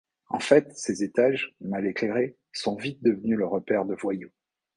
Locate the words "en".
0.29-0.39